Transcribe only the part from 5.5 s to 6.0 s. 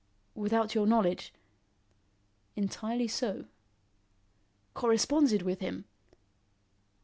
him?"